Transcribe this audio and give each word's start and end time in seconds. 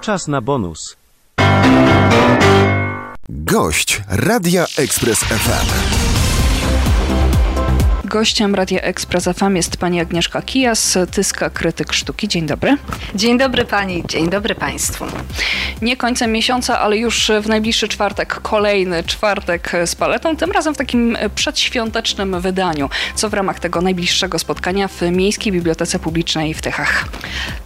Czas 0.00 0.28
na 0.28 0.40
bonus. 0.40 0.96
Gość 3.28 4.02
Radia 4.08 4.66
Express 4.76 5.24
FM. 5.24 6.07
Gościem 8.08 8.54
Radia 8.54 8.80
Ekspres 8.80 9.24
FM 9.24 9.56
jest 9.56 9.76
pani 9.76 10.00
Agnieszka 10.00 10.42
Kijas, 10.42 10.98
Tyska 11.10 11.50
Krytyk 11.50 11.92
Sztuki. 11.92 12.28
Dzień 12.28 12.46
dobry. 12.46 12.76
Dzień 13.14 13.38
dobry 13.38 13.64
pani, 13.64 14.04
dzień 14.08 14.30
dobry 14.30 14.54
państwu. 14.54 15.04
Nie 15.82 15.96
końcem 15.96 16.32
miesiąca, 16.32 16.80
ale 16.80 16.96
już 16.96 17.30
w 17.42 17.48
najbliższy 17.48 17.88
czwartek, 17.88 18.40
kolejny 18.40 19.04
czwartek 19.04 19.72
z 19.86 19.94
paletą, 19.94 20.36
tym 20.36 20.52
razem 20.52 20.74
w 20.74 20.76
takim 20.76 21.18
przedświątecznym 21.34 22.40
wydaniu. 22.40 22.90
Co 23.14 23.28
w 23.28 23.34
ramach 23.34 23.60
tego 23.60 23.80
najbliższego 23.80 24.38
spotkania 24.38 24.88
w 24.88 25.02
Miejskiej 25.02 25.52
Bibliotece 25.52 25.98
Publicznej 25.98 26.54
w 26.54 26.62
Tychach? 26.62 27.04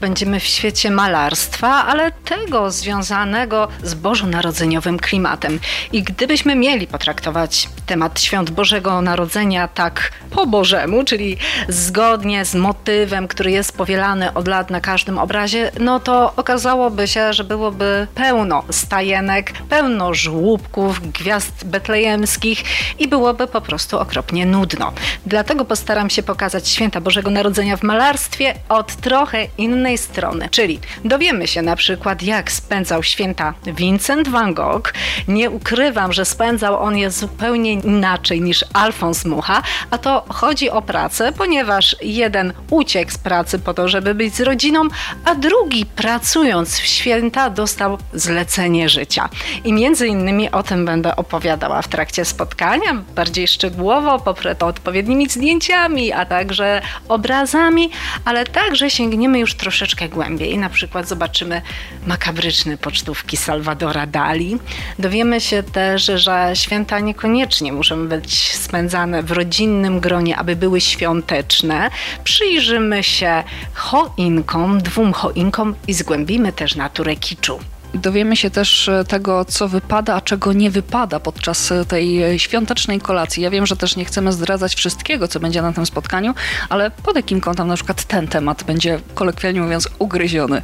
Będziemy 0.01 0.41
w 0.41 0.45
świecie 0.45 0.91
malarstwa, 0.91 1.87
ale 1.87 2.13
tego 2.13 2.71
związanego 2.71 3.69
z 3.83 3.95
bożonarodzeniowym 3.95 4.99
klimatem. 4.99 5.61
I 5.93 6.03
gdybyśmy 6.03 6.57
mieli 6.57 6.87
potraktować 6.87 7.69
temat 7.87 8.21
świąt 8.21 8.51
Bożego 8.51 9.03
Narodzenia 9.03 9.69
tak 9.69 10.13
po 10.33 10.47
Bożemu, 10.47 11.05
czyli 11.05 11.37
zgodnie 11.69 12.45
z 12.45 12.55
motywem, 12.55 13.29
który 13.29 13.51
jest 13.51 13.77
powielany 13.77 14.35
od 14.35 14.49
lat 14.49 14.71
na 14.71 14.81
każdym 14.81 15.19
obrazie, 15.19 15.71
no 15.81 16.01
to 16.01 16.33
okazałoby 16.37 17.09
się, 17.09 17.33
że 17.33 17.45
byłoby 17.45 18.07
pełno 18.15 18.63
stajenek, 18.71 19.53
pełno 19.69 20.15
żłóbków, 20.15 21.13
gwiazd 21.13 21.65
betlejemskich 21.65 22.65
i 22.99 23.09
byłoby 23.09 23.47
po 23.47 23.61
prostu 23.61 23.99
okropnie 23.99 24.47
nudno. 24.47 24.93
Dlatego 25.27 25.65
postaram 25.65 26.11
się 26.11 26.23
pokazać 26.23 26.69
święta 26.69 27.01
Bożego 27.01 27.31
Narodzenia 27.31 27.77
w 27.77 27.83
malarstwie 27.83 28.55
od 28.69 28.97
trochę 28.97 29.47
innej 29.59 29.99
strony. 29.99 30.49
Czyli 30.51 30.81
dowiemy 31.05 31.47
się 31.47 31.63
na 31.63 31.77
przykład, 31.77 32.23
jak 32.23 32.53
spędzał 32.53 33.03
święta 33.03 33.55
Vincent 33.67 34.29
van 34.29 34.55
Gogh. 34.55 34.93
Nie 35.29 35.51
ukrywam, 35.51 36.13
że 36.13 36.25
spędzał 36.25 36.83
on 36.83 36.97
je 36.97 37.11
zupełnie 37.11 37.73
inaczej 37.73 38.41
niż 38.41 38.65
Alfons 38.73 39.25
Mucha, 39.25 39.63
a 39.91 39.99
to 39.99 40.22
chodzi 40.29 40.71
o 40.71 40.83
pracę, 40.83 41.33
ponieważ 41.33 41.97
jeden 42.03 42.53
uciekł 42.71 43.11
z 43.11 43.19
pracy 43.19 43.59
po 43.59 43.75
to, 43.75 43.89
żeby 43.89 44.15
być 44.15 44.35
z 44.35 44.41
rodziną, 44.41 44.83
a 45.25 45.35
drugi 45.35 45.87
pracując 45.87 46.79
w 46.79 46.87
święta 46.87 47.51
dostał 47.51 47.99
zlecenie 48.15 48.89
życia. 48.89 49.29
I 49.65 49.73
między 49.73 50.07
innymi 50.07 50.51
o 50.51 50.63
tym 50.63 50.87
będę 50.87 51.17
opowiadała 51.17 51.83
w 51.83 51.89
trakcie 51.89 52.25
spotkania, 52.25 52.95
bardziej 53.15 53.49
szczegółowo, 53.49 54.19
poprę 54.19 54.55
to 54.55 54.67
odpowiednimi 54.67 55.29
zdjęciami, 55.29 56.13
a 56.13 56.27
także 56.27 56.83
obrazami, 57.09 57.91
ale 58.25 58.45
także 58.47 58.91
sięgniemy 58.91 59.39
już 59.39 59.55
troszeczkę 59.55 60.09
głębiej. 60.09 60.59
Na 60.59 60.69
przykład 60.71 61.09
zobaczymy 61.09 61.63
makabryczne 62.07 62.79
pocztówki 62.79 63.37
Salvadora 63.37 64.07
Dali. 64.07 64.59
Dowiemy 64.99 65.41
się 65.41 65.63
też, 65.63 66.11
że 66.15 66.51
święta 66.55 67.01
niekoniecznie 67.01 67.73
muszą 67.73 68.09
być 68.09 68.57
spędzane 68.57 69.23
w 69.23 69.33
rodzinnym 69.33 70.01
gronie, 70.01 70.12
aby 70.39 70.57
były 70.57 70.81
świąteczne. 70.81 71.91
Przyjrzymy 72.25 73.03
się 73.03 73.43
choinkom, 73.75 74.83
dwóm 74.83 75.13
choinkom 75.13 75.75
i 75.89 75.95
zgłębimy 75.95 76.53
też 76.53 76.77
naturę 76.77 77.17
kiczu. 77.17 77.59
Dowiemy 77.95 78.37
się 78.37 78.51
też 78.51 78.89
e, 78.89 79.05
tego, 79.05 79.45
co 79.45 79.69
wypada, 79.69 80.15
a 80.15 80.21
czego 80.21 80.53
nie 80.53 80.71
wypada 80.71 81.21
podczas 81.21 81.73
e, 81.73 81.85
tej 81.85 82.23
e, 82.23 82.39
świątecznej 82.39 83.01
kolacji. 83.01 83.43
Ja 83.43 83.51
wiem, 83.51 83.67
że 83.67 83.77
też 83.77 83.97
nie 83.97 84.05
chcemy 84.05 84.33
zdradzać 84.33 84.75
wszystkiego, 84.75 85.29
co 85.29 85.41
będzie 85.41 85.63
na 85.63 85.73
tym 85.73 85.87
spotkaniu, 85.87 86.35
ale 86.69 86.91
pod 86.91 87.17
jakim 87.17 87.41
kątem 87.41 87.69
na 87.69 87.75
przykład 87.75 88.05
ten 88.05 88.29
temat 88.29 88.65
będzie, 88.65 89.01
kolokwialnie 89.15 89.61
mówiąc, 89.61 89.89
ugryziony? 89.99 90.63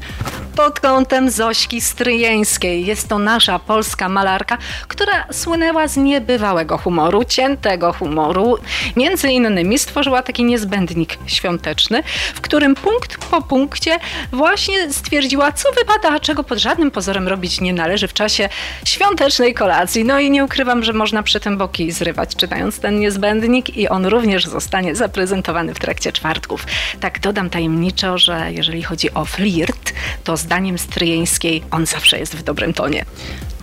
Pod 0.56 0.80
kątem 0.80 1.30
Zośki 1.30 1.80
Stryjeńskiej. 1.80 2.86
Jest 2.86 3.08
to 3.08 3.18
nasza 3.18 3.58
polska 3.58 4.08
malarka, 4.08 4.58
która 4.88 5.26
słynęła 5.32 5.88
z 5.88 5.96
niebywałego 5.96 6.78
humoru, 6.78 7.24
ciętego 7.24 7.92
humoru. 7.92 8.58
Między 8.96 9.28
innymi 9.28 9.78
stworzyła 9.78 10.22
taki 10.22 10.44
niezbędnik 10.44 11.18
świąteczny, 11.26 12.02
w 12.34 12.40
którym 12.40 12.74
punkt 12.74 13.18
po 13.18 13.42
punkcie 13.42 13.98
właśnie 14.32 14.92
stwierdziła, 14.92 15.52
co 15.52 15.72
wypada, 15.72 16.08
a 16.08 16.20
czego 16.20 16.44
pod 16.44 16.58
żadnym 16.58 16.90
pozorem 16.90 17.17
robić 17.26 17.60
nie 17.60 17.72
należy 17.72 18.08
w 18.08 18.12
czasie 18.12 18.48
świątecznej 18.84 19.54
kolacji. 19.54 20.04
No 20.04 20.20
i 20.20 20.30
nie 20.30 20.44
ukrywam, 20.44 20.84
że 20.84 20.92
można 20.92 21.22
przy 21.22 21.40
tym 21.40 21.58
boki 21.58 21.92
zrywać, 21.92 22.36
czytając 22.36 22.80
ten 22.80 23.00
niezbędnik 23.00 23.76
i 23.76 23.88
on 23.88 24.06
również 24.06 24.46
zostanie 24.46 24.94
zaprezentowany 24.94 25.74
w 25.74 25.78
trakcie 25.78 26.12
czwartków. 26.12 26.66
Tak 27.00 27.20
dodam 27.20 27.50
tajemniczo, 27.50 28.18
że 28.18 28.52
jeżeli 28.52 28.82
chodzi 28.82 29.14
o 29.14 29.24
flirt, 29.24 29.92
to 30.24 30.36
zdaniem 30.36 30.78
Stryjeńskiej 30.78 31.62
on 31.70 31.86
zawsze 31.86 32.18
jest 32.18 32.36
w 32.36 32.42
dobrym 32.42 32.74
tonie. 32.74 33.04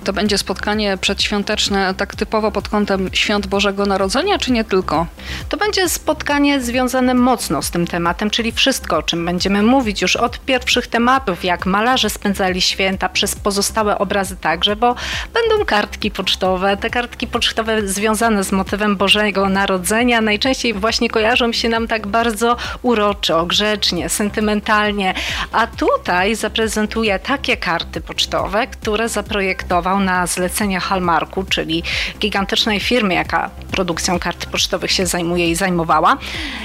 To 0.06 0.14
będzie 0.14 0.38
spotkanie 0.38 0.98
przedświąteczne 0.98 1.94
tak 1.94 2.16
typowo 2.16 2.52
pod 2.52 2.70
kątem 2.70 3.10
świąt 3.14 3.48
Bożego 3.48 3.86
Narodzenia, 3.86 4.38
czy 4.38 4.52
nie 4.52 4.64
tylko? 4.64 5.08
To 5.50 5.58
będzie 5.58 5.90
spotkanie 5.90 6.62
związane 6.62 7.14
mocno 7.14 7.62
z 7.62 7.72
tym 7.72 7.88
tematem, 7.88 8.30
czyli 8.30 8.52
wszystko, 8.52 8.98
o 8.98 9.04
czym 9.04 9.26
będziemy 9.26 9.64
mówić 9.64 10.02
już 10.02 10.16
od 10.16 10.40
pierwszych 10.40 10.88
tematów, 10.88 11.44
jak 11.44 11.66
malarze 11.66 12.10
spędzali 12.10 12.62
święta, 12.62 13.10
przez 13.10 13.36
pozostałe 13.36 13.98
obrazy 13.98 14.38
także, 14.38 14.76
bo 14.76 14.96
będą 15.34 15.66
kartki 15.66 16.12
pocztowe. 16.12 16.78
Te 16.78 16.90
kartki 16.90 17.28
pocztowe 17.28 17.88
związane 17.88 18.44
z 18.44 18.52
motywem 18.52 18.96
Bożego 18.98 19.50
Narodzenia 19.50 20.22
najczęściej 20.22 20.74
właśnie 20.74 21.10
kojarzą 21.10 21.54
się 21.54 21.70
nam 21.70 21.88
tak 21.88 22.08
bardzo 22.08 22.58
urocho, 22.82 23.46
grzecznie, 23.46 24.10
sentymentalnie, 24.10 25.14
a 25.52 25.68
tutaj 25.68 26.36
zaprezentuję 26.36 27.20
takie 27.20 27.58
karty 27.58 28.02
pocztowe, 28.02 28.68
które 28.68 29.10
zaprojektował 29.10 29.95
na 30.00 30.28
zlecenie 30.28 30.80
Hallmarku, 30.80 31.44
czyli 31.44 31.84
gigantycznej 32.20 32.80
firmy, 32.80 33.14
jaka 33.14 33.50
produkcją 33.72 34.20
kart 34.20 34.46
pocztowych 34.46 34.92
się 34.92 35.06
zajmuje 35.06 35.50
i 35.50 35.56
zajmowała, 35.56 36.18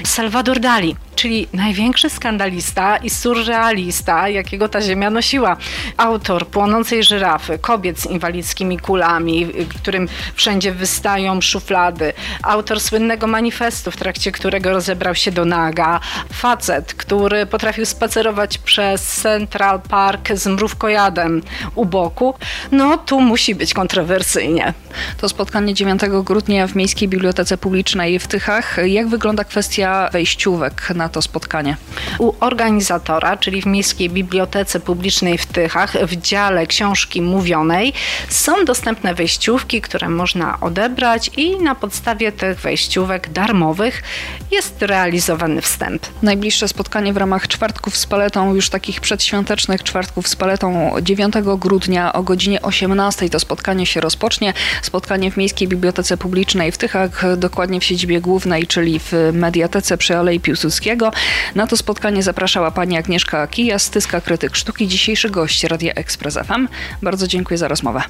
Salvador 0.03 0.59
Dali 0.59 0.95
czyli 1.21 1.47
największy 1.53 2.09
skandalista 2.09 2.97
i 2.97 3.09
surrealista, 3.09 4.29
jakiego 4.29 4.69
ta 4.69 4.81
ziemia 4.81 5.09
nosiła. 5.09 5.57
Autor 5.97 6.47
Płonącej 6.47 7.03
żyrafy, 7.03 7.59
kobiet 7.59 7.99
z 7.99 8.05
inwalidzkimi 8.05 8.79
kulami, 8.79 9.47
którym 9.69 10.07
wszędzie 10.35 10.71
wystają 10.71 11.41
szuflady. 11.41 12.13
Autor 12.43 12.79
słynnego 12.79 13.27
manifestu, 13.27 13.91
w 13.91 13.97
trakcie 13.97 14.31
którego 14.31 14.71
rozebrał 14.71 15.15
się 15.15 15.31
do 15.31 15.45
naga. 15.45 15.99
Facet, 16.33 16.93
który 16.93 17.45
potrafił 17.45 17.85
spacerować 17.85 18.57
przez 18.57 19.01
Central 19.01 19.81
Park 19.81 20.29
z 20.33 20.47
mrówkojadem 20.47 21.41
u 21.75 21.85
boku. 21.85 22.33
No 22.71 22.97
tu 22.97 23.20
musi 23.21 23.55
być 23.55 23.73
kontrowersyjnie. 23.73 24.73
To 25.17 25.29
spotkanie 25.29 25.73
9 25.73 26.01
grudnia 26.23 26.67
w 26.67 26.75
Miejskiej 26.75 27.07
Bibliotece 27.07 27.57
Publicznej 27.57 28.19
w 28.19 28.27
Tychach. 28.27 28.77
Jak 28.85 29.07
wygląda 29.07 29.43
kwestia 29.43 30.09
wejściówek 30.13 30.89
na 30.95 31.09
to 31.09 31.21
spotkanie? 31.21 31.77
U 32.19 32.33
organizatora, 32.39 33.37
czyli 33.37 33.61
w 33.61 33.65
Miejskiej 33.65 34.09
Bibliotece 34.09 34.79
Publicznej 34.79 35.37
w 35.37 35.45
Tychach, 35.45 35.93
w 36.07 36.15
dziale 36.15 36.67
książki 36.67 37.21
mówionej, 37.21 37.93
są 38.29 38.65
dostępne 38.65 39.15
wejściówki, 39.15 39.81
które 39.81 40.09
można 40.09 40.59
odebrać 40.59 41.31
i 41.37 41.57
na 41.57 41.75
podstawie 41.75 42.31
tych 42.31 42.59
wejściówek 42.59 43.29
darmowych 43.29 44.03
jest 44.51 44.81
realizowany 44.81 45.61
wstęp. 45.61 46.05
Najbliższe 46.21 46.67
spotkanie 46.67 47.13
w 47.13 47.17
ramach 47.17 47.47
czwartków 47.47 47.97
z 47.97 48.05
paletą, 48.05 48.55
już 48.55 48.69
takich 48.69 49.01
przedświątecznych 49.01 49.83
czwartków 49.83 50.27
z 50.27 50.35
paletą 50.35 50.95
9 51.01 51.33
grudnia 51.57 52.13
o 52.13 52.23
godzinie 52.23 52.61
18 52.61 53.10
to 53.29 53.39
spotkanie 53.39 53.85
się 53.85 54.01
rozpocznie. 54.01 54.53
Spotkanie 54.81 55.31
w 55.31 55.37
Miejskiej 55.37 55.67
Bibliotece 55.67 56.17
Publicznej 56.17 56.71
w 56.71 56.77
Tychach, 56.77 57.37
dokładnie 57.37 57.79
w 57.79 57.83
siedzibie 57.83 58.21
głównej, 58.21 58.67
czyli 58.67 58.99
w 58.99 59.13
Mediatece 59.33 59.97
przy 59.97 60.17
Alei 60.17 60.39
Piłsudskiego. 60.39 61.11
Na 61.55 61.67
to 61.67 61.77
spotkanie 61.77 62.23
zapraszała 62.23 62.71
pani 62.71 62.97
Agnieszka 62.97 63.47
Kija, 63.47 63.79
styska 63.79 64.21
krytyk 64.21 64.55
sztuki, 64.55 64.87
dzisiejszy 64.87 65.29
gość 65.29 65.63
Radia 65.63 65.93
Express 65.93 66.37
FM. 66.47 66.67
Bardzo 67.01 67.27
dziękuję 67.27 67.57
za 67.57 67.67
rozmowę. 67.67 68.01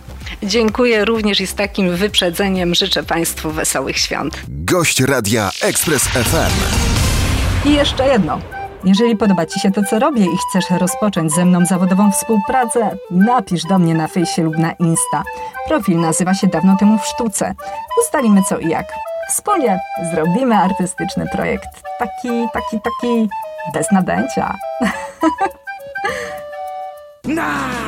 Dziękuję 0.44 1.06
również 1.06 1.42
i 1.42 1.48
z 1.48 1.56
takim 1.56 1.96
wyprzedzeniem 1.96 2.76
życzę 2.76 3.04
Państwu 3.04 3.52
wesołych 3.52 3.98
świąt. 3.98 4.42
Gość 4.48 5.00
Radia 5.02 5.52
Express 5.62 6.04
FM. 6.04 6.52
I 7.70 7.74
jeszcze 7.74 8.08
jedno. 8.08 8.61
Jeżeli 8.84 9.16
podoba 9.16 9.46
Ci 9.46 9.60
się 9.60 9.72
to, 9.72 9.84
co 9.84 10.00
robię 10.00 10.26
i 10.26 10.38
chcesz 10.38 10.70
rozpocząć 10.70 11.32
ze 11.32 11.46
mną 11.46 11.66
zawodową 11.66 12.12
współpracę, 12.12 12.98
napisz 13.12 13.64
do 13.64 13.80
mnie 13.80 13.96
na 13.96 14.08
fejsie 14.08 14.44
lub 14.44 14.58
na 14.58 14.72
Insta. 14.72 15.24
Profil 15.68 16.00
nazywa 16.00 16.34
się 16.34 16.48
Dawno 16.48 16.78
temu 16.78 16.98
w 16.98 17.06
sztuce. 17.06 17.54
Ustalimy 18.02 18.44
co 18.44 18.58
i 18.58 18.70
jak. 18.70 18.86
Wspólnie 19.30 19.80
zrobimy 20.14 20.56
artystyczny 20.56 21.26
projekt. 21.32 21.70
Taki, 22.00 22.48
taki, 22.54 22.82
taki 22.82 23.30
bez 23.74 23.92
nadęcia. 23.92 24.56